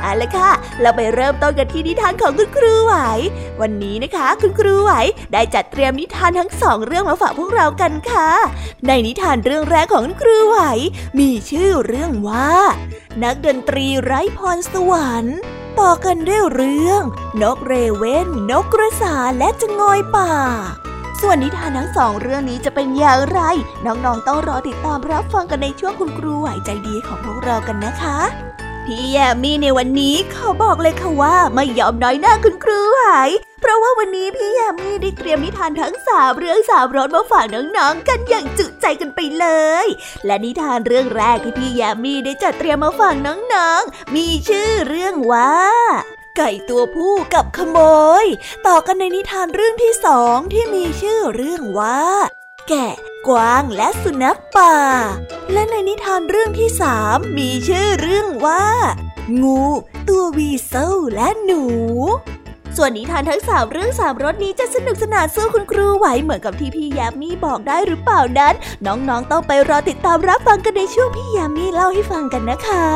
[0.00, 0.50] เอาละค่ะ
[0.80, 2.94] เราไปเริ่มต้นกันที่นิทานของคุณครูไหว
[3.60, 4.92] วันนี้นะคะ คุณครูไหว
[5.32, 8.30] ได้จัดเตรียมนิทานทั้งสองเรื่องมาฝากพวกเรากันค่ะ
[8.86, 10.58] ในนิทานเรื่องแรกของคุณครูไหว
[11.18, 12.50] มีชื่อเรื่องว่า
[13.22, 15.38] นักดนตรีไร้พรสวรรค์
[15.80, 17.02] ต่อกันด้วยเรื่อง
[17.42, 20.32] นกเรเวนนกกระสาและจงอยป่า
[21.20, 23.40] ส่วนนิทานทั้งสองเรื่องนี้จะเป็นอย่างไร
[23.86, 28.18] น้องๆต้องรอติดตามรับฟังกันในช่วงคุณครูไหวใจดีของพวกเรากันนะคะ
[28.94, 39.46] พี่แยมมี่ในวันนี้เขาบอกเลยค่ะว่าไม่ยอมน้อยหน้าคุณครูหาย เพราะว่าวันนี้พี่แยมมี่ได้เตรียมนิทานทั้งสามเรื่องสามรสมาฝากน้องๆกันอย่างจุใจกันไปเล
[39.84, 39.86] ย
[40.26, 45.52] และนิทานเรื่องแรกที่พี่แยมมี่ได้จัดเตรียมมาฝากน้องๆ มีชื่อเรื่องว่า
[46.36, 47.78] ไก่ตัวผู้กับขโม
[48.22, 48.24] ย
[48.66, 52.00] ต่อกันในนิทานเรื่องที่สองที่มีชื่อเรื่องว่า
[52.74, 52.96] แกะ
[53.28, 54.76] กวางและสุนัขป่า
[55.52, 58.64] และในนิทานเรื่องที่สามมีชื่อเรื่องว่า
[59.42, 59.62] งู
[60.08, 61.64] ตัววีเซลและหนู
[62.76, 68.54] ส่วนนิทานทั้งสามเรื่องสามรสนี้จะสนุกสนานสู้คุณครูไหวเหมือนกับที่พี่ยามีบอกได้หรือเปล่านั้น
[68.86, 72.86] น้องๆต้องไปรอติดตามรับฟังกันในช่วงพี่ยามีเล่าให้ฟังกันนะคะ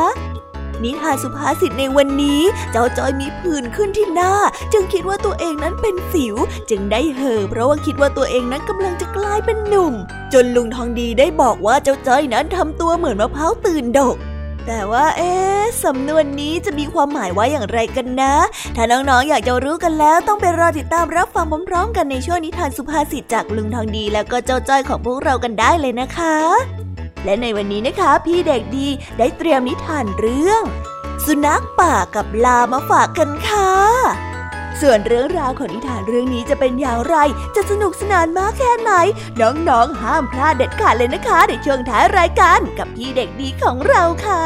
[0.83, 4.33] นิทานสุภาษิตในวันนี้ เจ้าจอยมีผื่นขึ้นที่หน้า
[4.73, 6.35] จึงคิดว่าตัวเองนั้นเป็นสิว
[6.69, 9.93] จึงได้เห่อเพราะว่าคิดว่าตัวเองนั้นกำลังจะกลายเป็นหนุ่ม
[10.33, 14.17] จนลุงทองดีได้บอกว่าเจ้าจอยนั้นทำตัวเหมือนมะพร้าวตื่นดก
[14.67, 18.33] แต่ว่าเอ๊ะสำนวนนี้จะมีความหมายว่าอย่างไรกันนะ
[18.75, 26.84] ถ้าน้องๆออยากจะรู้กันแล้วต้องไปรอติดตามรับฟังพร้อมๆกันในช่วงนิทานสุภาษิตจากลุงทองดี แล้วก็เจ้าจ้อยของพวกเรากันได้เลยนะคะ
[27.25, 28.87] และในวันนี้นะคะ พี่เด็กดี
[29.17, 30.63] ได้เตรียมนิทานเรื่อง
[31.25, 33.71] สุนัขป่ากับลามาฝากกันค่ะ
[34.81, 37.15] ส่วนเรื่องราวของนิทานเรื่องนี้จะเป็นอย่างไร
[37.55, 38.91] จะสนุกสนานมากแค่ไหน
[39.41, 44.45] น้องๆ ห้ามพลาดเด็ดขาดเลยนะคะ ในช่วงท้ายรายการกับพี่เด็กดีของเราค่ะ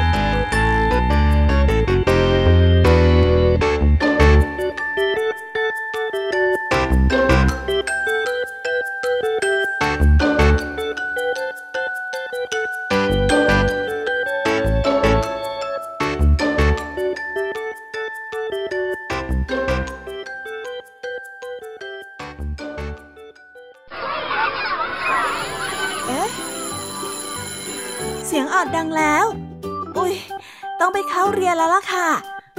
[31.09, 32.07] เข้าเรียนแล้วล่ะค่ะ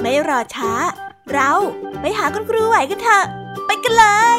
[0.01, 0.73] ไม่รอช้า
[1.33, 1.51] เรา
[2.01, 3.25] ไปหาคุณครูไหวกันเถอะ
[3.67, 4.39] ไปกันเลย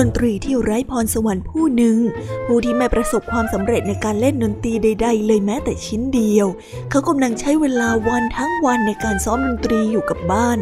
[0.00, 1.96] ดนตรีที่ไร้พรสวรรค์ผู้หนึ่ง
[2.46, 6.46] ผู้ที่ไม่ประสบความสำเร็จในการเล่นดนตรีใด ๆ เลยแม้แต่ชิ้นเดียว
[6.90, 10.58] เขากำลังใช้เวลาวันทั้งวันในการซ้อมดนตรีอยู่กับบ้าน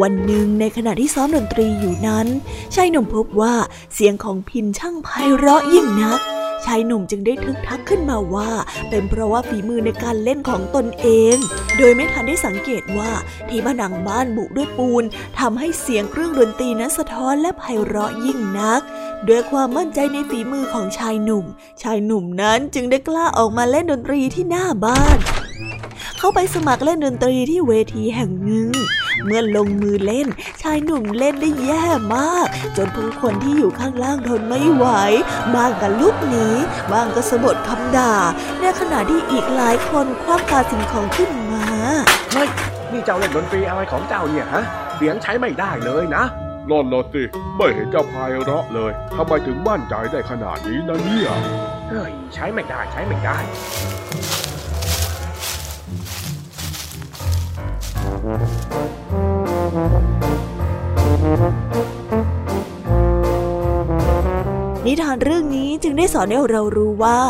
[0.00, 2.26] วันหนึ่งในขณะที่ซ้อมดนตรีอยู่นั้น
[2.74, 3.54] ชายหนุ่มพบว่า
[3.94, 6.20] เสียงของพินช่างไพเราะยิ่งนัก
[6.64, 8.50] ชายหนุ่มจึงได้ทึกทักขึ้นมาว่า
[8.90, 11.36] เป็นเพราะว่าฝีมือในการเล่นของตนเอง
[11.78, 13.10] โดยไม่ทันได้สังเกตว่า
[13.48, 15.04] ที่ผนังบ้านบุด้วยปูน
[15.38, 18.77] ทำให้เสียงเครื่องดนตรีนั้นสะท้อนและไพเราะยิ่งนัก
[19.28, 21.44] ด้วยความมั่นใจในฝีมือของชายหนุ่ม
[21.82, 25.18] ชายหนุ่มนั้นจึงได้กล้าออกมาเล่นดนตรีที่หน้าบ้าน
[26.18, 28.68] เขาไปสมัครเล่นดนตรีที่เวทีแห่งหนึ่ง
[29.24, 30.28] เมื่อลงมือเล่น
[30.62, 31.84] ชายหนุ่มเล่นได้แย่
[32.14, 34.86] มาก จนผู้คนที่อยู่ข้างล่างทนไม่ไหว
[35.54, 36.48] บางก็ลุกหนี
[36.92, 38.14] บางก็สะบดคำด่า
[38.60, 41.64] ในขณะที่อีกหลายคนคว้างปาสิ่งของขึ้นมา
[42.32, 42.48] เฮ้ย
[42.92, 44.64] นี่เจ้าเล่นดนตรีอะไรของเจ้าเนี่ยฮะ
[44.96, 46.24] เสียงใช้ไม่ได้เลยนะ
[46.70, 47.22] นอนละสิ
[47.56, 51.30] ไม่เห็นจะพายเราะเลยทำไมถึงมั่นใจได้ขนาดนี้นะเนี่ย
[51.88, 53.38] เฮ้ยใช้ไม่ได้ใช้ไม่ได้
[64.88, 67.20] นิทานเรื่องนี้จึงได้สอนให้เรารู้ว่า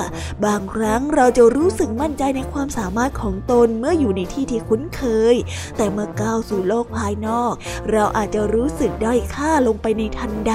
[0.44, 5.02] บางครั้งเราจะรู้สึกมั่นใจในความสามารถของตนเมื่ออยู่ในที่ที่คุ้นเค
[5.34, 5.37] ย
[5.76, 7.55] แต่เมื่อก้าวสู่โลกภายนอก
[7.90, 10.55] เราอาจจะรู้สึกด้อยค่าลงไปในทันใด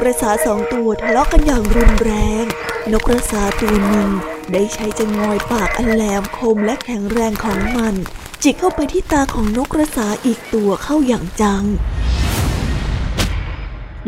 [0.00, 2.12] กระสาสองตัวทะเลาะกันอย่างรุนแร
[2.42, 2.44] ง
[2.92, 4.10] นกกระสาตัวหนึ่ง
[4.52, 7.94] ได้ใช้จงอยปากอันแหลมคมและแข็งแรงของมัน
[8.42, 11.64] จิกเข้าไปที่ตาของนกกระสาอีกตัวเข้าอย่างจัง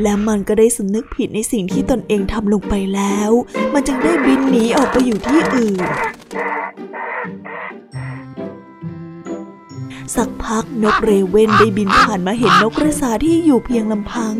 [0.03, 3.31] และมันก็ได้สำนึกผิดในสิ่งที่ตนเองทำลงไปแล้ว
[3.73, 5.83] มันจึงได้บินหนีออกไปอยู่ที่อื่น
[10.15, 14.35] สักพักนกเรเว่นได้บินผ่านมาเห็นนกกระสาที่อยู่เพียงลำพัง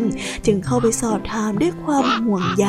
[0.45, 2.67] จึงเข้าไปสอบถามด้วยความห่วงใย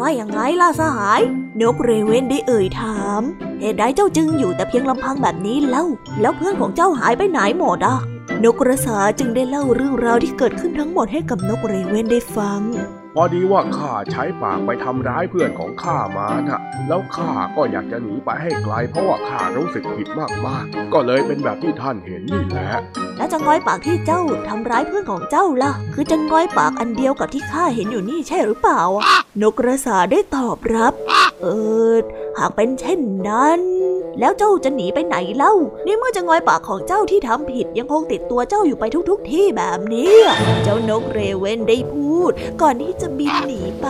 [0.00, 1.20] ว่าอย่างไงล่ะสหาย
[1.60, 3.20] นกเรเว่นได้เอ่ยถาม
[3.60, 5.84] เหตุใดเจ้าจึงอยู่แต่เพียงลำพังแบบนี้เล่า
[6.20, 7.98] แล้วเพื่อนของเจ้าหายไปไหนหมดอะ
[8.44, 12.60] นกกระสาจึงได้เล่าเรื่องราวที่เกิดขึ้นทั้งหมดให้กับนกเรเว่นได้ฟัง
[13.18, 20.08] พอดีว่าข้าใช้ปากไปทำร้ายเพื่อนของข้ามานะแล้วข้าก็อยากจะหนีไปให้ไกล เพราะว่าข้ารู้สึกผิด
[20.46, 22.70] มากๆ ก็เลยเป็นแบบที่ท่านเห็นนี่แหละ
[23.16, 28.82] แล้วจะง้อยปากที่เจ้าทำร้ายเพื่อนของเจ้าล่ะ คือจะง้อยปากอันเดียวกับที่ข้าเห็นอยู่นี่ใช่หรือเปล่า
[29.42, 30.92] นกกระสาได้ตอบรับ
[31.42, 31.46] เอ
[31.92, 31.94] อ
[32.38, 33.60] หากเป็นเช่นนั้น
[34.20, 35.54] แล้วเจ้าจะหนีไปไหนเล่า
[35.86, 40.14] นี่เมื่อจะง้อยปากของเจ้าที่ทำผิดยังคงติดตัวเจ้าอยู่ไปทุกๆทที่แบบนี้
[40.64, 43.86] เจ้านกเรเวนได้พูด ก่อนที่จะบินหนีไป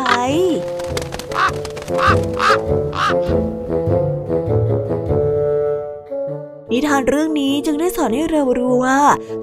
[6.73, 8.99] นิทานเรื่องนี้จึงได้สอนให้เรารู้ว่า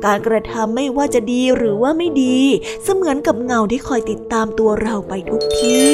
[0.06, 2.38] การกระทำไม่ว่าจะดีหรือว่าไม่ดี
[2.84, 5.94] เสมือนกับเงาที่คอยติดตามตัวเราไปทุกที่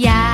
[0.00, 0.29] คุ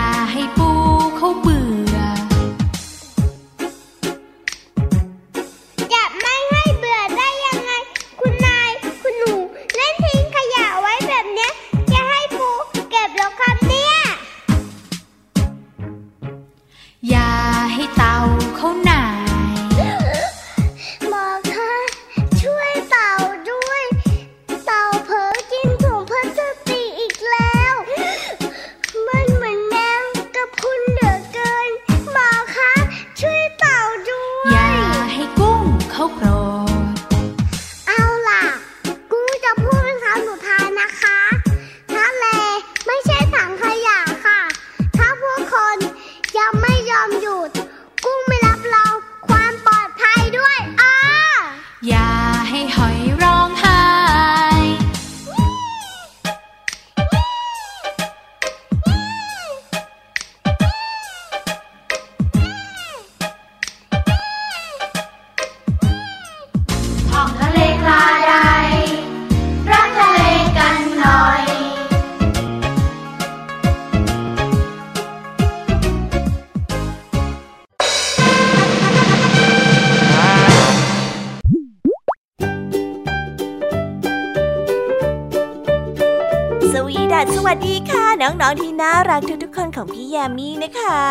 [89.77, 91.05] ของพี่ยามีนะคะ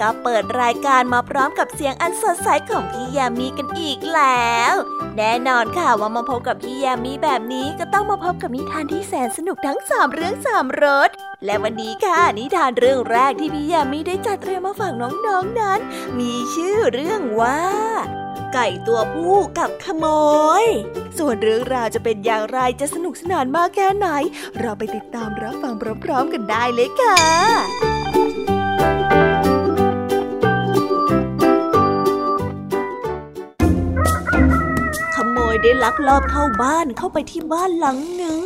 [0.00, 4.74] ก็เปิดรายการมาพร้อมกับเสียงอันสดใสของพี่ยามีกันอีกแล้ว
[5.16, 11.10] แน่นอนค่ะว่ามาพบกับพี่ยามีแบบนี้ก็ต้องมาพบกับนิทานที่แสนสนุกทั้งสามเรื่องสามรส
[11.44, 15.80] และวันนี้ค่ะนิทานเรื่องแรกที่พี่ยามีได้จัดเตรียมมาฝากน้องๆนนั้น
[16.18, 17.60] มีชื่อเรื่องว่า
[18.54, 20.06] ไก่ตัวผู้กับขโม
[20.62, 20.64] ย
[21.18, 24.08] ส่วนเรื่องราวจะเป็นอย่างไรจะสนุกสนานมากแค่ไหน
[24.60, 27.89] เราไปติดตามรับฟังพร้อมๆกันได้เลยค่ะ
[35.62, 38.40] ได้ลักลอบเข้าบ้านเข้าไปที่บ้านหลังหนึ่ง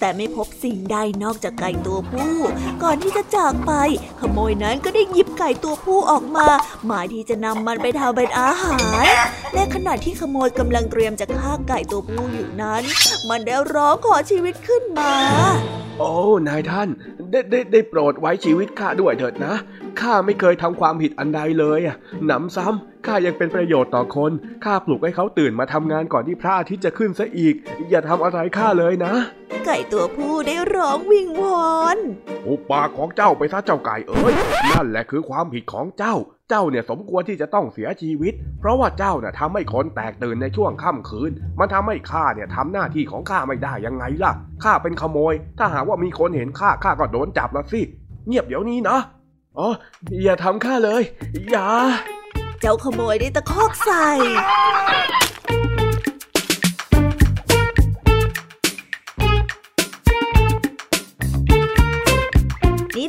[0.00, 2.34] แต่ไม่พบสิ่งใดนอกจากไก่ตัวผู้
[2.82, 3.72] ก่อนที่จะจากไป
[4.20, 6.46] ขโมยนั้นก็ได้หยิบไก่ตัวผู้ออกมา
[6.86, 9.04] หมายที่จะนำมันไปทำเป็นอาหาร
[9.54, 12.82] และขณะที่ขโมยกำลังเตรียมจะฆ่าไก่ตัวผู้อยู่นั้น
[13.28, 15.12] มันได้ร้องขอชีวิตขึ้นมา
[15.98, 16.12] โอ้
[16.48, 16.88] นายท่าน
[17.30, 19.54] ได้ได้ได้โปรดไว้ชีวิตข้าด้วยเถิดนะ
[20.00, 24.32] ข้าไม่เคยทำความผิดอันใดเลยอะหนำซ้ำข้ายังเป็นประโยชน์ต่อคน
[24.64, 27.54] ข้าปลุกให้เขาตื่นมาทำงานก่อนที่พระอาทิตย์จะขึ้นซะอีก
[27.90, 29.14] อย่าทำอะไรข้าเลยนะ
[29.66, 31.98] ไก่ตัวผู้ได้ร้องวิงวอน
[32.46, 34.32] อุปากของเจ้าไปซะเจ้าไก่เอ้ย
[34.70, 36.14] นั่นแหละคือความผิดของเจ้า
[36.48, 44.32] เจ้าเนี่ยสมควรที่จะต้องเสียชีวิต เพราะว่าเจ้าเนี่ยทำให้คนแตกตื่นในช่วงค่ำคืน มันทำให้ข้าเนี่ยทำหน้าที่ของข้าไม่ได้ยังไงล่ะ
[44.64, 47.80] ข้าเป็นขโมย ถ้าหากว่ามีคนเห็นข้าข้าก็โดนจับละสิ
[48.26, 48.98] เงียบเดี๋ยวนี้นะ
[49.58, 49.68] อ๋อ
[50.24, 51.02] อย่าทำข้าเลย
[51.50, 51.68] อย่า
[52.60, 54.08] เจ้าขโมยได้ตะคอกใส่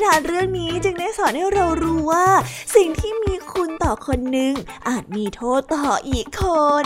[0.05, 2.27] ทานเรื่องนี้จึงได้สอนให้เรารู้ว่า
[2.75, 4.53] สิ่งที่มีคุณต่อคนหนึ่ง
[4.87, 6.43] อาจมีโทษต่ออีกค
[6.83, 6.85] น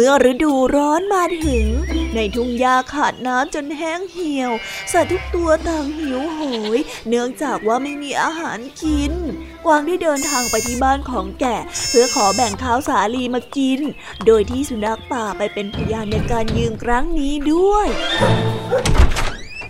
[0.00, 1.66] มื่อฤดูร้อนมาถึง
[2.14, 4.52] ในทุ่งหญ้าขาดน้ำจนแห้งเหี่ยว
[4.92, 6.40] สัตว์ทุกตัวต่างหิวโห
[6.76, 9.12] ย เนื่องจากว่าไม่มีอาหารกิน
[9.64, 13.80] กวางได้เดินทางไปที่บ้านของแกะ เพื่อขอแบ่งข้าวสาลีมากิน
[14.26, 17.86] โดยที่สุนัขป่าไปเป็นพยานในการยืมครั้งนี้ด้วย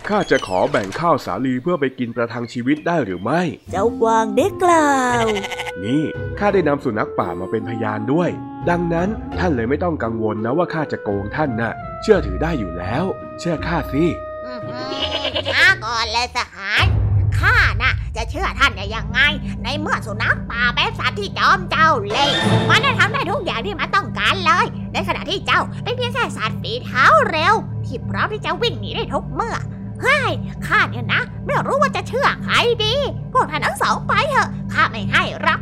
[0.09, 3.41] ข้าจะขอแบ่งข้าวสาลีเพื่อไปกินประทังชีวิตได้หรือไม่
[3.71, 5.25] เจ้ากวางได้กล่าว
[5.83, 6.03] นี่
[6.39, 8.29] ข้าได้นำสุนัขป่ามาเป็นพยานด้วย
[8.69, 13.05] ดังนั้นท่านเลยไม่ต้องกังวลนะว่าข้าจะโกงท่านนะ่ะ เชื่อถือได้อยู่แล้ว
[13.39, 14.03] เชื่อข้าสิ
[14.45, 14.77] อื้อหื
[15.41, 16.83] อช้าก่อนเลยสหาย
[17.39, 19.19] ข้าน่ะ จะเชื่อท่านได้ยังไง
[19.63, 22.37] ในเมื่อสุนัขป่าเป็นสัตว์ที่จอมเจ้าเล่ห์
[22.69, 29.57] มันได้ทำได้ทุกอย่างที่มันต้องการเลย ในขณะที่เจ้าเป็นเพียงแค่สัตว์ฝีเท้าเร็ว ที่พร้อมที่จะวิ่งหนีได้ทุกเมื่อ
[30.03, 30.31] เฮ้ย
[30.67, 32.95] ข้าเนี่ยนะ ไม่รู้ว่าจะเชื่อใครดี
[33.33, 35.59] พวกท่านทั้งสองไปเถอะข้าไม่ให้รับ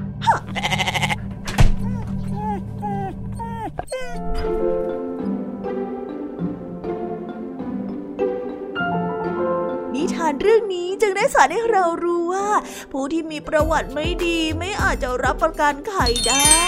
[9.94, 12.48] นิทานเรื่องนี้จึงได้สอนให้เรารู้ว่า
[12.92, 16.68] ผู้ที่มีประวัติไม่ดีไม่อาจจะรับประกันไข่ได้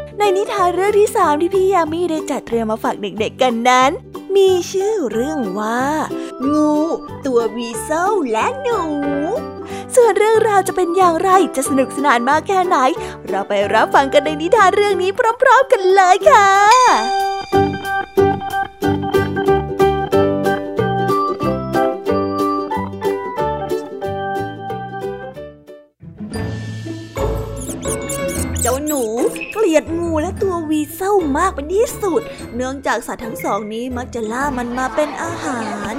[0.19, 3.91] ในนิทานเรื่องที่สามที่พี่ยามีได้จัดเตรียมมาฝากเด็กๆกันนั้น
[4.35, 5.81] มีชื่อเรื่องว่า
[6.51, 6.73] งู
[7.25, 8.81] ตัววีเซลและหนู
[9.95, 12.77] ส่วนเรื่องราวจะเป็นอย่างไรจะสนุกสนานมากแค่ไหน
[13.27, 16.49] เราไปรับฟังกันในนิทานเรื่องนี้พร้อมๆกันเลยค่ะ
[28.61, 29.03] เจ้าหนู
[29.63, 32.21] ลียดงูและตัววีเศร้ามากเป็นที่สุด
[32.55, 35.61] เนื่องจากสัตว์ทั้งสองนี้มักจะล่ามันมาเป็นอาหา
[35.93, 35.95] ร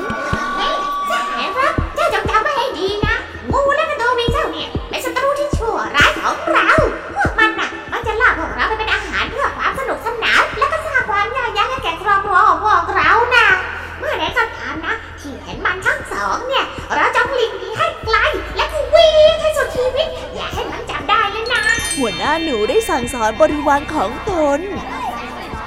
[23.25, 24.61] อนบริวารของตน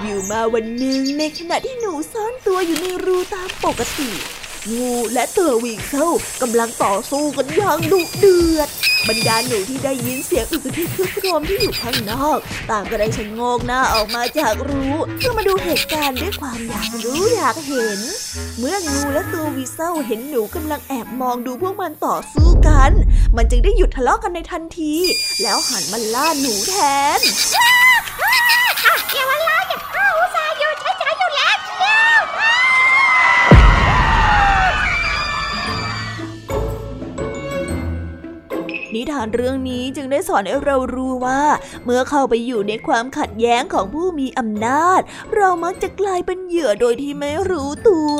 [0.02, 4.12] อยู่มาวันหนึ่งในขณะที่หนูซ่อนตัวอยู่ในรูตามปกติ
[4.78, 8.70] งูและตัววีเคิลกำลังต่อสู้กันอย่างดุเดือด
[9.08, 12.38] บรรดาหนูที่ได้ยินเสียงอึกทึกคึกโครมที่อยู่ข้างนอก
[12.70, 14.86] ต่างก็ได้ชะโงกหน้าออกมาจากรู
[15.18, 18.00] เพื่อมาดูเหตุการณ์ด้วยความอยากรู้อยากเห็น
[18.60, 22.92] เมื่องูและตัววีเซลเห็นหนูกำลังแอบมองดูพวกมันต่อสู้กัน
[23.38, 24.94] มันจึงได้หยุดทะเลาะกันในทันที
[25.42, 26.76] แล้วหันมาล่าหนูแท
[27.18, 27.20] น
[27.54, 32.22] อย่ามาล่าอย่าเข้าซาห์อยู่ใช้ใจอยู่แล้วเชียว
[38.94, 41.42] นิทานเรื่องนี้จึงได้สอนให้เรารู้ว่า
[41.86, 45.02] เมื่อเข้าไปอยู่ในความขัดแย้งของผู้มีอำนาจ
[45.36, 48.20] เรามักจะกลายเป็นเหยื่อโดยที่ไม่รู้ตัว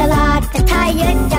[0.00, 1.37] a lot, the tired.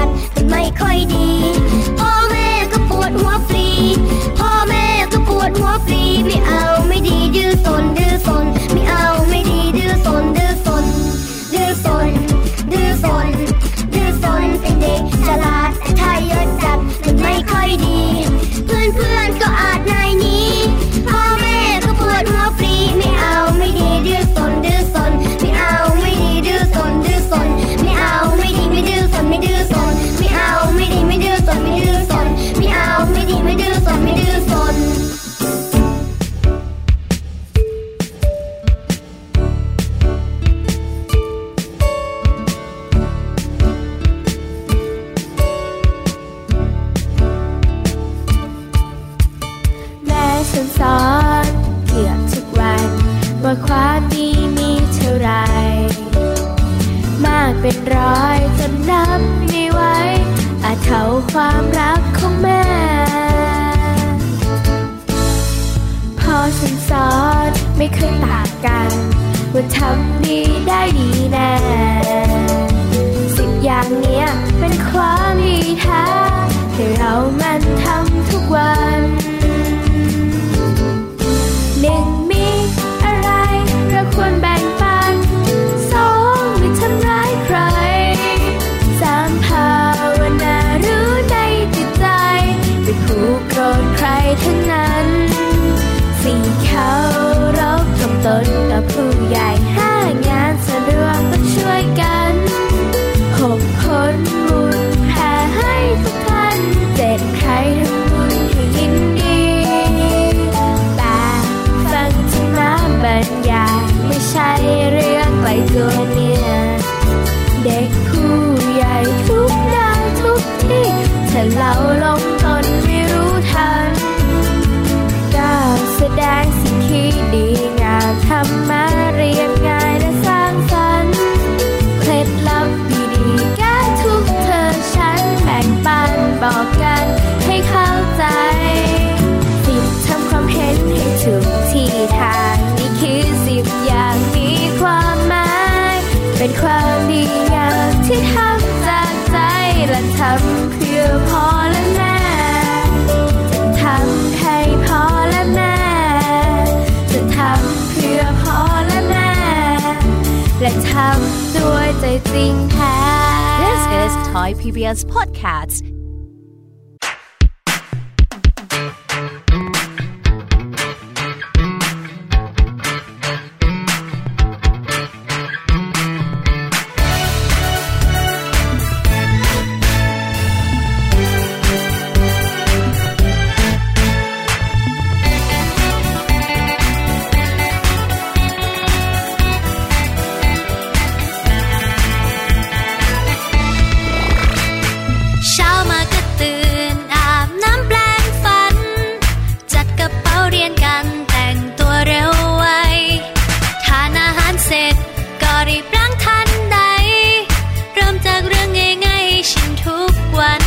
[209.51, 210.63] ฉันทุกวัน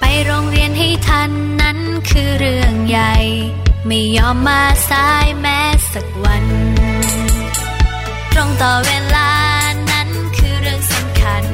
[0.00, 1.78] ไปโรงเรียนให้ทันนั้น
[2.10, 3.14] คือเรื่องใหญ่
[3.86, 5.60] ไม่ยอมมาสายแม้
[5.92, 6.46] สักวัน
[8.32, 9.30] ตรงต่อเวลา
[9.90, 11.44] นั้นคือเรื่องสำคัญ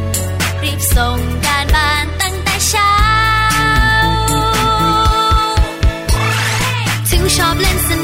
[0.63, 2.95] รีบส่งการบ้านตั้งแต่เช้า
[7.11, 8.04] ถึงชอบเล่นสน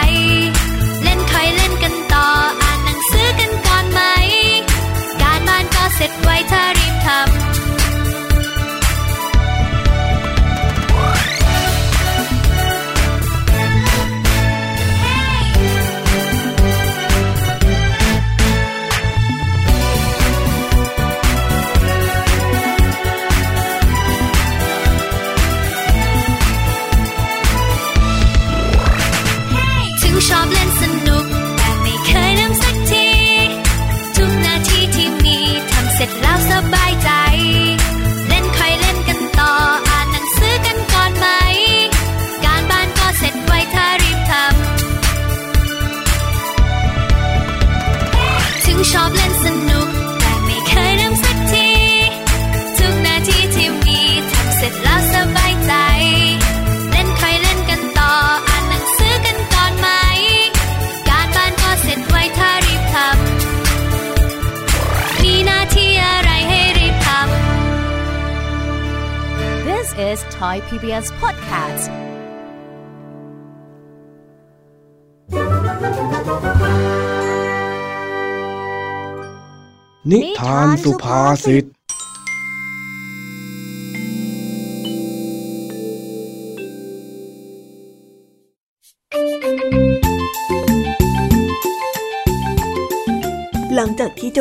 [6.01, 6.80] set white
[80.91, 81.65] สุภาษิต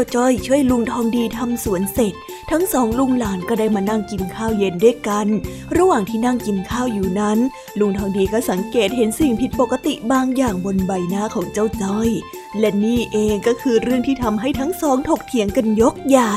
[0.00, 2.14] จากที่เจ้าจ้อยช่วยลุงทองดีทำสวนเสร็จ
[2.50, 5.26] ทั้งสองลุงหลานก็ได้มานั่งกินข้าวเย็นด้วยกัน
[5.76, 7.38] ระหว่างที่นั่งกินข้าวอยู่นั้น
[7.78, 12.08] ลุงทองดีก็สังเกตเห็นสิ่งผิดปกติบางอย่างบนใบหน้าของเจ้าจ้อย
[12.58, 16.36] และนี่เองก็คือเรื่องที่ทำให้ทั้งสองถกเถียงกันยกใหญ่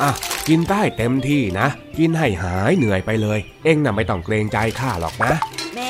[0.00, 0.10] อะ
[0.48, 5.32] กินได้เต็มที่นะ กินให้หายเหนื่อยไปเลย เอ็งน่ะไม่ต้องเกรงใจข้าหรอกนะ
[5.74, 5.80] แม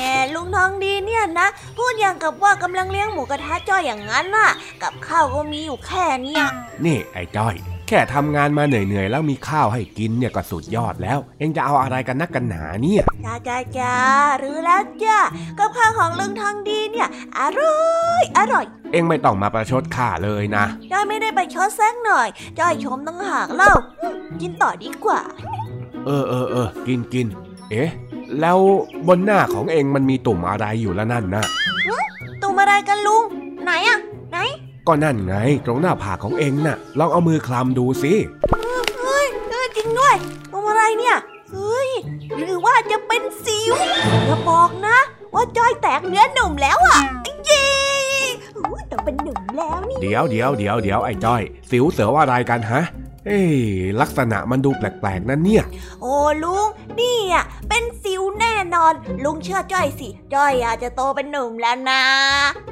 [0.51, 4.49] ลุงทองดีเนี่ยนะ พูดอย่างกับว่ากำลังเลี้ยงหมูกระทะจ้อยอย่างนั้นน่ะ
[4.83, 6.43] กับข้าวก็มีอยู่แค่เนี่ย
[6.85, 7.55] นี่ไอ้จ้อย
[7.87, 13.95] แค่ทำงานมาเหนื่อยๆแล้วมีข้าวให้กินเนี่ยก็สุดยอดแล้ว เอ็งจะเอาอะไรกันนักกันหนาเนี่ยจ้าจ้าจ้า
[14.39, 15.19] หรือแล้วจ้า
[15.59, 17.07] กับข้าวของลุงทองดีเนี่ย
[17.39, 17.79] อร่อ
[18.21, 22.27] ยอร่อย เอ็งไม่ต้องมาประชดข้าเลยนะจ้อยไม่ได้ไปชดแซงหน่อย
[22.59, 25.21] จ้อยชมตั้งหากเล่าอืมกินต่อดีกว่า
[26.05, 27.27] เออเออเออกินกิน
[27.71, 27.89] เอ๊ะ
[28.39, 28.57] แล้ว
[29.07, 31.43] บนหน้าของเอ็งมันมีตุ่มอะไรอยู่แล้วนั่นนะ
[32.41, 33.23] ตุ่มอะไรกันลุง
[33.63, 33.99] ไหนอะ
[34.31, 34.37] ไหน
[34.87, 38.13] ก็นั่นไง ตรงหน้าผากของเอ็งน่ะ ลองเอามือคลำดูสิ
[39.01, 40.15] เฮ้ยเออจริงด้วย
[40.51, 41.15] ตุ่มอะไรเนี่ย
[41.51, 41.89] เฮ้ย
[42.37, 43.73] หรือว่าจะเป็นสิว
[44.25, 44.97] อย่าบอกนะ
[45.33, 46.99] ว่าจ้อยแตกเนื้อหนุ่มแล้วอะ
[47.45, 47.65] เย้
[48.57, 52.81] อุ๊ยต้องเป็นหนุ่มแล้วนี่เดี๋ยวเดี๋ยวเดี๋ยวเดี๋ยวไอ้จ้อย สิวเสือว่าอะไรกันฮะ
[53.27, 53.55] เอ้ย
[54.01, 55.63] ลักษณะมันดูแปลกๆนั่นเนี่ย
[56.01, 56.67] โอ้ลุง
[56.99, 58.93] นี่อะเป็นสิวแน่นอน
[59.23, 62.03] ลุงเชื่อจ้อยสิ จ้อยอาจจะโตเป็นหนุ่มแล้วนะ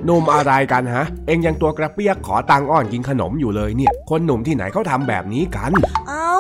[0.06, 5.72] หนุ่มอะไรกันฮะ เอ็งยังตัวกระเปียกขอตังค์อ้อนกินขนมอยู่เลยเนี่ย คนหนุ่มที่ไหนเขาทำแบบนี้กัน
[6.08, 6.34] เอา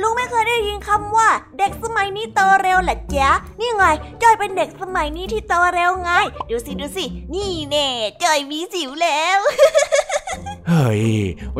[0.00, 1.28] ลุงไม่เคยได้ยินคำว่า
[1.58, 3.30] เด็กสมัยนี้โตเร็วเหรอจ๊ะ
[3.60, 3.82] นี่ไง
[4.22, 6.10] จ้อยเป็นเด็กสมัยนี้ที่โตเร็วไง
[6.50, 7.86] ดูสิดูสิ นี่แน่
[8.22, 9.40] จ้อยมีสิวแล้ว
[10.68, 11.04] เฮ้ย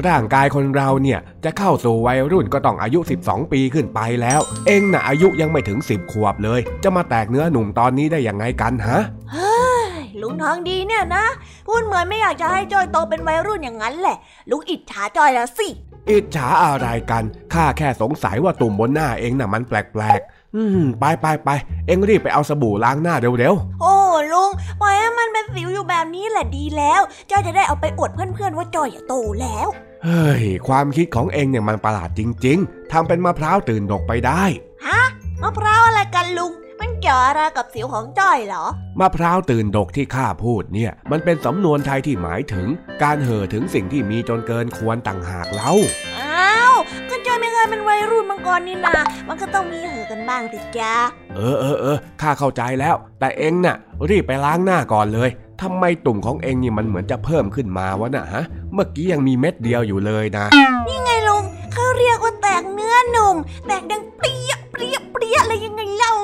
[0.07, 8.99] ร่างกายคนเราเนี่ยจะเข้าสู่วัยรุ่นก็ต้องอายุ 12 ปีขึ้นไปแล้ว เอ็งน่ะอายุยังไม่ถึง 10 ขวบเลย จะมาแตกเนื้อหนุ่มตอนนี้ได้ยังไงกันฮะ
[9.33, 9.91] เฮ้ย
[10.23, 11.25] ลุงทองดีเนี่ยนะ
[11.69, 14.17] พูดเหมือนไม่อยากจะให้จ้อยโตเป็นวัยรุ่นอย่างนั้นแหละ
[14.51, 15.69] ลุงอิจฉาจ้อยแล้วสิ
[16.11, 21.51] อิจฉาอะไรกันข้าแค่สงสัยว่าตุ่มบนหน้าเองน่ะมันแปลกๆ อืมไปไปไป
[21.87, 23.95] เอ็งรีบไปเอาสบู่ล้างหน้าเร็วโอ้
[24.33, 24.51] ลุง
[24.81, 27.01] ปล่อยให้มันเป็นสิวอยู่แบบนี้แหละดีแล้ว
[27.31, 34.45] จ้อยจะได้เอาไปอวดเพื่อนๆว่าจ้อยอะโตแล้วๆ เฮ้ย ความคิดของเอ็งเนี่ยมันประหลาดจริง ๆ ทำเป็นมะพร้าวตื่นดกไปได้
[34.87, 35.03] ฮะ
[35.43, 38.65] มะพร้าวอะไรกันลุง มันเกี่ยวอะไรกับสิวของจ้อยเหรอ
[39.01, 42.67] มะพร้าวตื่นดกที่ข้าพูดเนี่ย มันเป็นสำนวนไทยที่หมายถึง
[43.03, 45.73] การเห่อถึงสิ่งที่มีจนเกินควรต่างหากเล่า
[46.19, 46.75] อ้าว
[47.11, 48.95] ก็จ้อยไม่เคยเป็นวัยรุ่นมาก่อนนี่นา
[49.29, 50.95] มันก็ต้องมีเห่อกันบ้างสิจ้า
[51.37, 53.77] เออเออเออข้าเข้าใจแล้ว แต่เอ็งน่ะ
[54.09, 55.31] รีบไปล้างหน้าก่อนเลย
[55.63, 60.45] ทำไมตุ่มของเอ็งนี่มันเหมือนจะเพิ่มขึ้นมาวะน่ะฮะ เมื่อกี้ยังมีเม็ดเดียวอยู่เลยนะ
[60.87, 63.37] นี่ไงลุงเขาเรียกว่าแตกเนื้อหนุ่ม
[63.67, 66.15] แตกดังเปรี้ยเปรี้ยเปรี้ยอะไรยังไงเล่า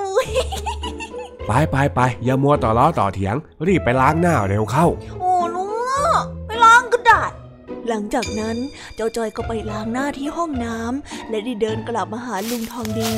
[1.47, 3.35] ไปไปไปอย่ามัวต่อล้อต่อเถียง
[3.67, 4.87] รีบไปล้างหน้าเร็วเข้า
[5.21, 7.23] โอ้ลุงอะไปล้างก็ได้
[7.89, 8.57] หลังจากนั้น
[8.97, 13.13] เจ้าจอยก็ไปล้างหน้าที่ห้องน้ำและได้เดินกลับมาหาลุงทองดี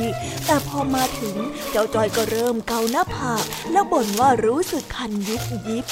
[0.47, 1.37] แต่พอมาถึง
[1.71, 5.85] เจ้าจอยก็เริ่มเกาหน้าผากแล้วบ่นว่ารู้สึกคันยิบยิบ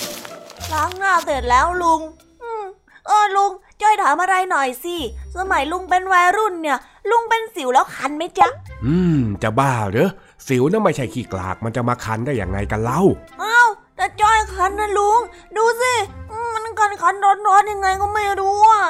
[0.73, 2.01] ล้างหน้าเสร็จแล้วลุง
[2.43, 2.65] อืม
[3.07, 3.51] เออลุง
[3.83, 4.97] จ้อยถามอะไรหน่อยสิ
[5.37, 6.79] สมัยลุงเป็นวัยรุ่นเนี่ย
[7.11, 8.49] ลุงเป็นสิวแล้วคันไหมจ๊ะ
[8.85, 10.11] อืม จะบ้าเหรอ
[10.47, 13.01] สิวน่ะไม่ใช่ขี้กลาก มันจะมาคันได้อย่างไงกันเล่า
[13.43, 15.21] อ้าว แต่จ้อยคันนะลุง
[15.57, 15.95] ดูสิ
[16.31, 18.83] อืมมันคันคันร้อนร้อนๆยังไงก็ไม่รู้อะ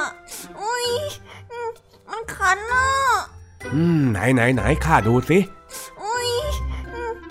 [0.60, 0.86] อุ้ย
[1.50, 1.68] อืม
[2.10, 2.86] มันคันอะ
[3.74, 5.38] อืมไหนไหนไหนข้าดูสิ
[6.02, 6.28] อุ้ย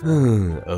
[0.03, 0.09] เอ
[0.39, 0.71] อเอ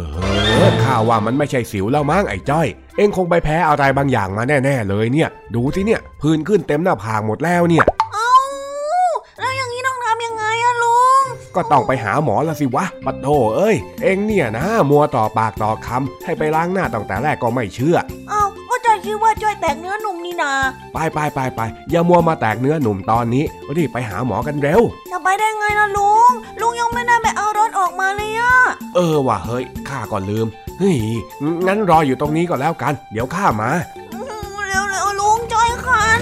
[0.67, 2.67] อข้าว่ามันไม่ใช่สิวแล้วมั้งไอ้จ้อย
[2.97, 8.33] เอ็งคงไปแพ้อะไรบางอย่างมาแน่ ๆ เลยเนี่ย ดูสิเนี่ย พื้นขึ้นเต็มหน้าผากหมดแล้วเนี่ยเอ้า
[9.39, 11.23] แล้วอย่างนี้ต้องทำยังไงอะลุง
[11.57, 17.97] ก็ต้องไปหาหมอละสิวะ ปัดโถเอ้ย เอ็งเนี่ยนะ มัวต่อปากต่อคำ ให้ไปล้างหน้าตั้งแต่แรกก็ไม่เชื่อ
[18.29, 20.51] เอ้าก็จ้อยคิดว่าจ้อยแตกเนื้อหนุ่มนี่นา
[20.93, 23.43] ไปไปไปไปอย่ามัวมาแตกเนื้อหนุ่มตอนนี้
[23.75, 24.81] รีบไปหาหมอกันเร็ว
[25.11, 26.31] จะไปได้ไงนะลุง
[26.61, 28.53] ลุงยังไม่ได้ไปเอารถออกมาเลยอะ
[28.95, 30.47] เออว่ะเฮ้ย ข้าก็ลืม
[30.79, 30.97] เฮ้ย
[31.67, 33.69] งั้นรออยู่ตรงนี้ก็แล้วกัน เดี๋ยวข้ามา
[34.13, 36.21] อื้อหือเร็วๆลุงจ้อยคัน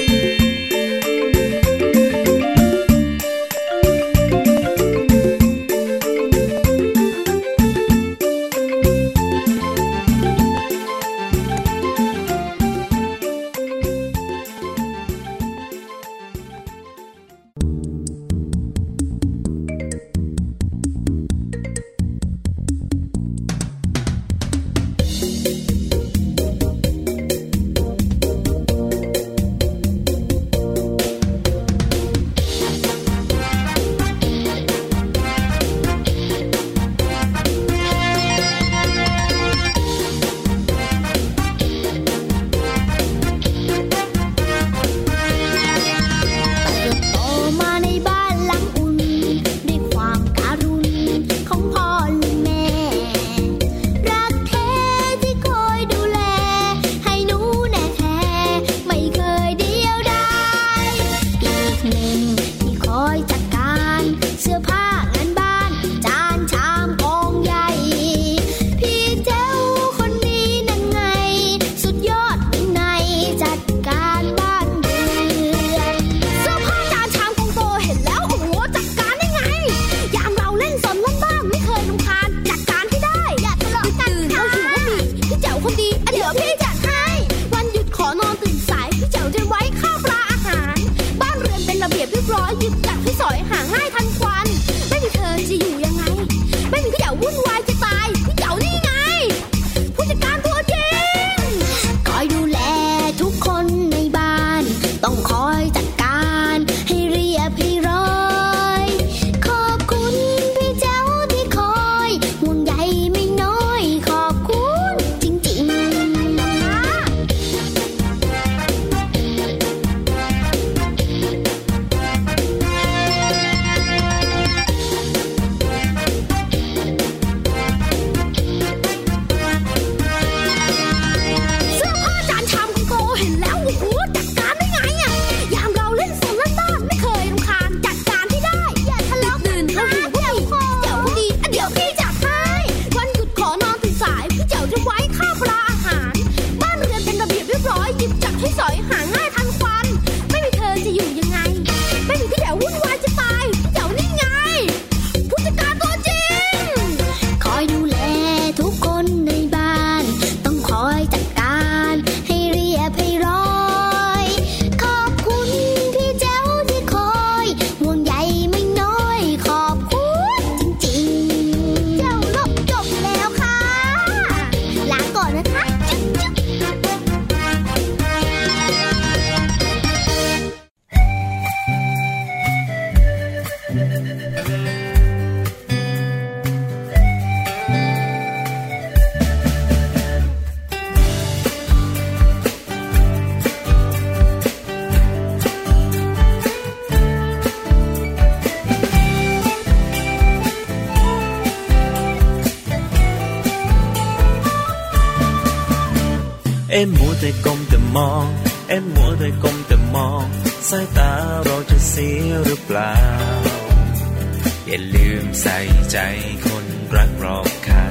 [215.41, 215.59] ใส่
[215.91, 215.97] ใจ
[216.45, 216.65] คน
[216.95, 217.85] รักรอบค่า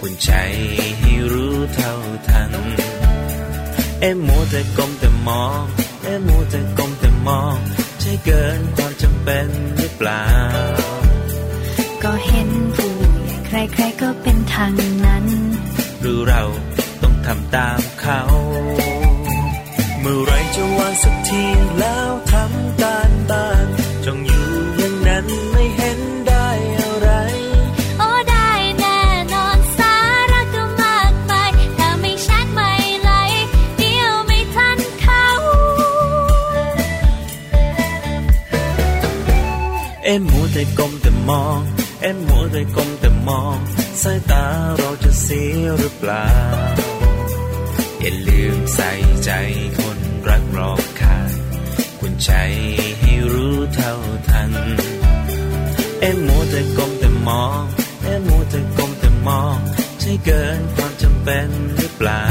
[0.00, 0.30] คุณใจ
[0.98, 1.94] ให้รู้เท่า
[2.28, 2.52] ทัน
[4.00, 5.62] เอ็มมัวแต่ก้มแต่มอง
[6.04, 7.56] เอ็มมัวแต่ก้มแต่มอง
[8.00, 10.26] ใช่เกินความจำเป็นหรือเปล่า
[12.02, 12.92] ก็เห็นผู้
[13.48, 14.72] ใหญ่ใครๆก็เป็นทาง
[15.04, 15.24] นั้น
[16.00, 16.42] หรือเรา
[17.26, 18.20] ทำตามเขา
[60.44, 62.26] กินความจำเป็นหรือเปล่า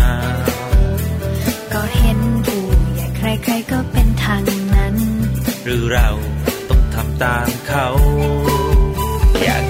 [1.73, 2.63] ก็เห็นผู้
[2.95, 4.41] ใหญ่ใครๆก็เป็นทาง
[4.75, 4.95] นั้น
[5.63, 6.09] หรือเรา
[6.69, 7.87] ต้องทำำตามเขา
[9.43, 9.63] อยาก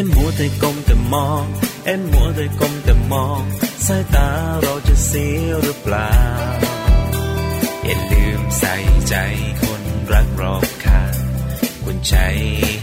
[0.00, 1.44] อ็มมัวแต่ก้มแต่มอง
[1.84, 3.42] เอ็มมัวแต่ก้มแต่มอง
[3.86, 4.28] สายตา
[4.62, 6.12] เราจะเสียหรือเปล่า
[7.84, 8.74] อย่าลืมใส่
[9.08, 9.14] ใจ
[9.62, 9.82] คน
[10.12, 11.14] รักรอบข้าง
[11.82, 12.14] ควรใจ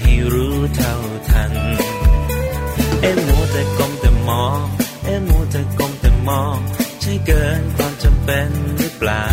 [0.02, 0.96] ให้รู้เท่า
[1.30, 1.54] ทัน
[3.02, 4.64] เอ็มมัวแต่ก้มแต่มอง
[5.06, 6.58] เอ็มมัวแต่ก้มแต่มอง
[7.02, 9.28] ใช่เกินความจำเป็นหรือเปล่า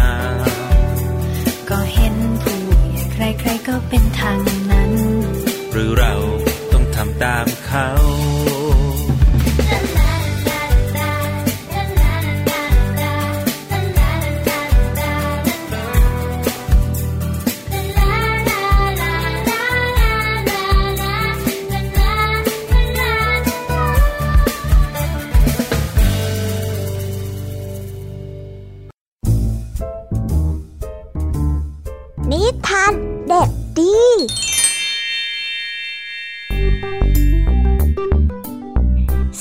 [1.71, 3.03] ก็เห็นผู้ใหญ่
[3.41, 4.39] ใครๆก็เป็นทาง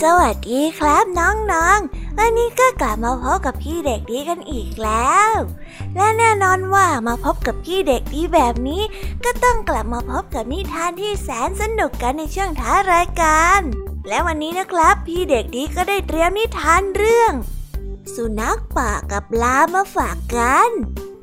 [0.06, 5.32] สวัสดีครับน้องๆ วันนี้ก็กลับมาพบกับพี่เด็กดีกันอีกแล้ว
[5.96, 8.82] และแน่นอนว่ามาพบกับพี่เด็กดีแบบนี้
[9.24, 13.62] ก็ต้องกลับมาพบกับนิทานที่แสนสนุกกันในช่วงท้ารายการ
[14.08, 17.34] และวันนี้นะครับ พี่เด็กดีก็ได้เตรียมนิทานเรื่อง
[18.16, 20.70] สุนัขป่ากับปลามาฝากกัน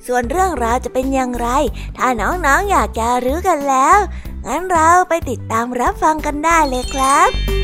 [0.07, 1.49] ส่วนเรื่องราวจะเป็นอย่างไร
[1.97, 3.99] ถ้าน้องๆออยากจะรู้กันแล้ว
[4.47, 7.58] งั้นเราไปติดตามรับฟังกันได้เลยครับ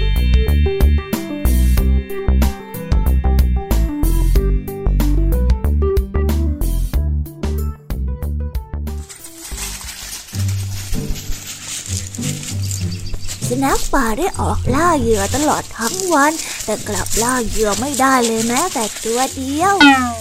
[13.48, 16.32] สุนัขป่าได้ออกล่าเหยื่อตลอดทั้งวัน
[16.64, 19.74] แต่กลับล่าเหยื่อไม่ได้เลยแม้แต่ตัวเดียว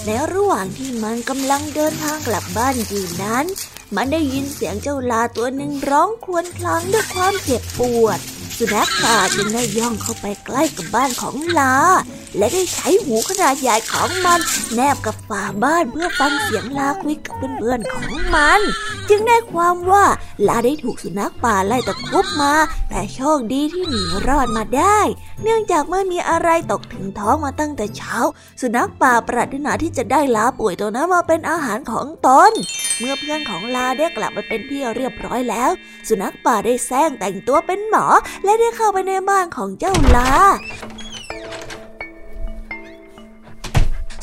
[0.06, 3.46] ในระหว่างที่มันกำลังเดินทางกลับบ้านอยู่นั้น
[3.96, 8.20] มันได้ยินเสียงเจ้าลาตัวหนึ่งร้องครวญครางด้วยความเจ็บปวด
[8.58, 11.76] สุนัขป่าจึงได้ย่องเข้าไปใกล้กับบ้านของลา
[12.38, 14.40] และได้ใช้หูขนาดใหญ่ของมัน
[14.74, 18.60] แนบกับฝาบ้านเพื่อฟังเสียงลาคุยกับเพื่อนๆของมัน
[19.10, 20.06] จึงได้ความว่า
[20.48, 22.54] ลาได้ถูกสุนัขป่าไล่ตะครุบมา
[22.90, 25.00] แต่โชคดีที่หนีรอดมาได้
[25.44, 28.16] เนื่องจากไม่มีอะไรตกถึงท้องมาตั้งแต่เช้า
[28.62, 32.52] สุนัขป่าปรารถนาที่จะได้ลาป่วยตัวนั้นมาเป็นอาหารของตน
[33.00, 35.72] เมื่อเพื่อนของลาได้กลับมาเป็นที่เรียบร้อยแล้ว
[36.08, 38.06] สุนัขป่าได้แซงแต่งตัวเป็นหมอ
[38.44, 40.30] และได้เข้าไปในบ้านของเจ้าลา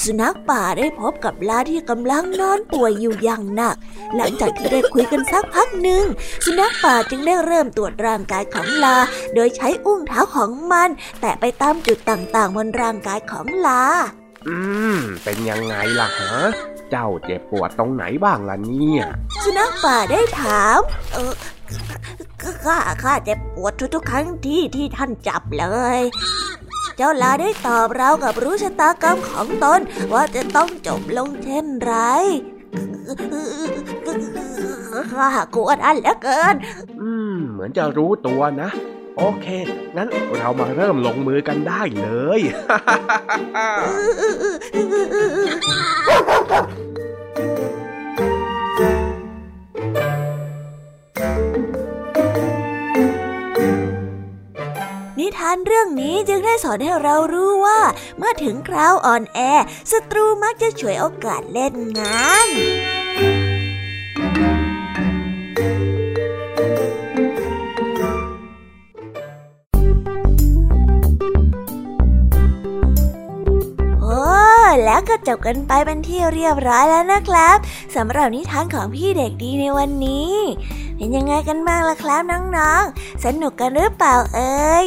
[0.04, 3.76] สุนัขป่าได้พบกับลาที่กำลังนอนป่วยอยู่อย่างหนัก
[4.16, 6.04] หลังจากที่ได้คุยกันสักพักหนึ่ง
[6.44, 8.96] สุนัขป่าจึงได้เริ่มตรวจร่างกายของลา
[9.34, 10.90] โดยใช้อุ้งเท้าของมัน
[11.20, 13.82] แตะไปตามจุดต่างๆบนร่างกายของลา
[14.46, 14.56] อื
[14.96, 16.34] ม เป็นยังไงล่ะฮะ
[16.90, 19.02] เจ้าเจ็บปวดตรงไหนบ้างล่ะเนี่ย
[19.42, 20.78] สุนัขป่าได้ถาม
[21.12, 21.34] เออ
[22.42, 25.66] ข้าข้าเจ็บปวดทุกๆครั้งที่ที่ท่านจับเล
[25.98, 26.00] ย
[26.96, 29.80] เจ้าลาได้ตอบเรากับรู้ชะตากรรมของตน
[30.12, 31.94] ว่าจะต้องจบลงเช่นไร
[35.12, 36.54] ข้ากลัวท่านเหลือเกิน
[37.00, 38.70] อืม เหมือนจะรู้ตัวนะ
[39.16, 39.46] โอเค
[39.96, 42.40] งั้นเรามาเริ่มลงมือกันได้เลย
[43.78, 47.79] นิ
[55.38, 57.80] ทานเรื่องนี้จึงได้สอนให้เรารู้ว่า
[58.18, 59.38] เมื่อถึงคราวอ่อนแอ
[59.90, 62.48] ศัตรูมักจะฉวยโอกาสเล่นงาน
[74.00, 74.18] โอ้
[74.84, 77.56] แล้วก็จบกันไปเป็นที่เรียบร้อยแล้วนะครับ
[77.96, 80.34] สำหรับนิทานของพี่เด็กดีในวันนี้
[80.96, 82.22] เป็นยังไงกันบ้างล่ะครับ
[82.56, 84.86] น้องๆ สนุกกันหรือเปล่าเอ่ย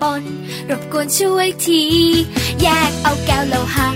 [0.00, 0.22] ปน
[0.70, 1.82] รบกวนช่วยที
[2.62, 3.88] แยกเอาแก้วโลหะ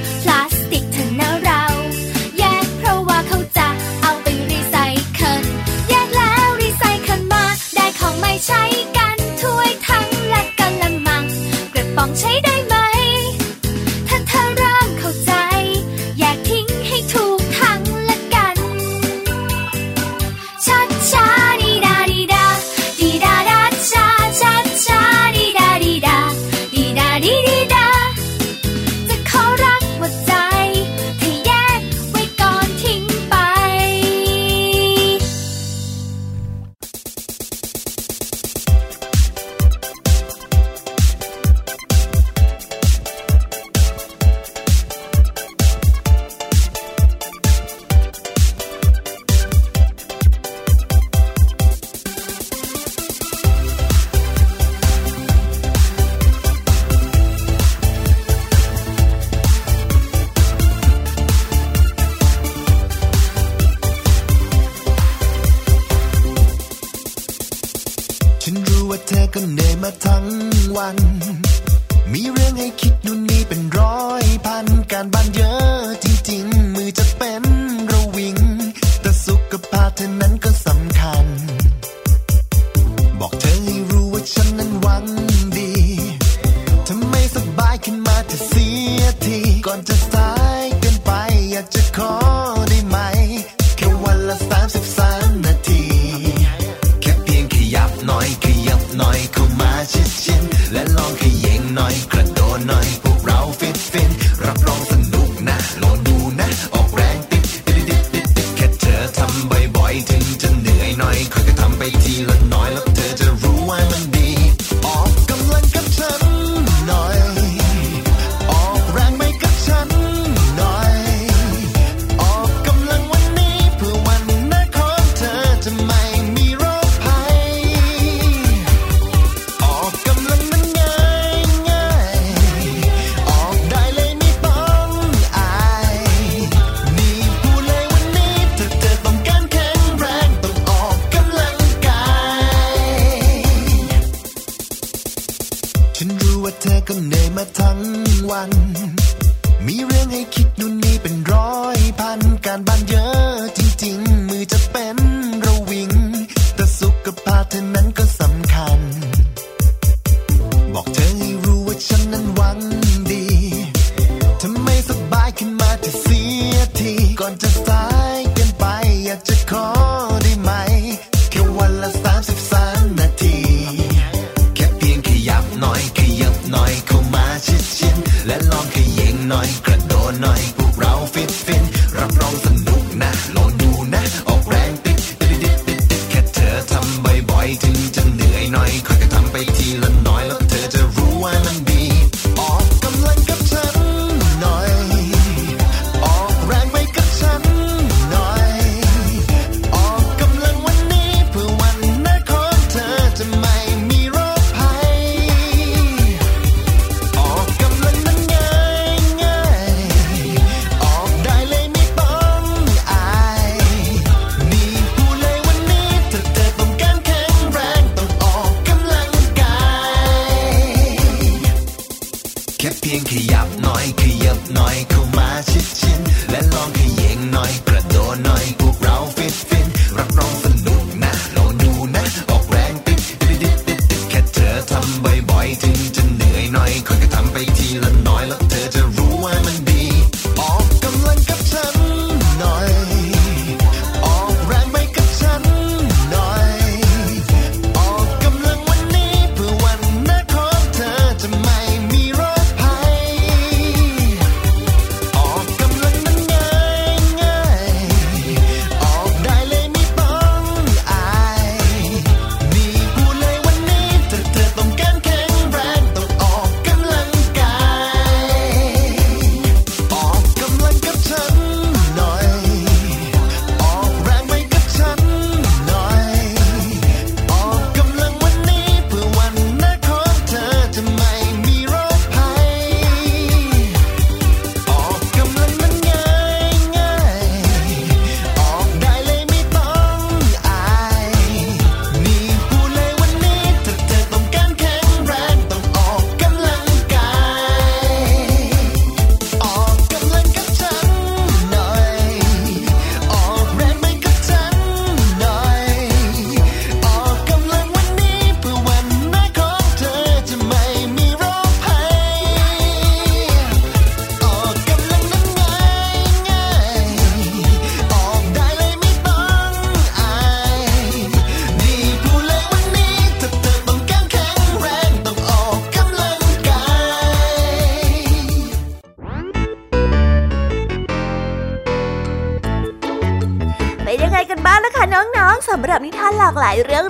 [100.73, 102.87] และลองขยิงหน่อยกระโดดหน่อย